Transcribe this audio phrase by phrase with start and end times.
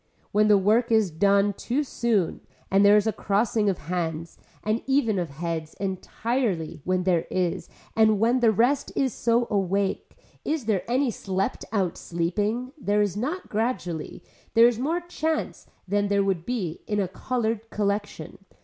[0.31, 4.81] When the work is done too soon and there is a crossing of hands and
[4.87, 10.65] even of heads entirely when there is and when the rest is so awake, is
[10.65, 14.23] there any slept out sleeping, there is not gradually,
[14.55, 18.39] there is more chance than there would be in a colored collection.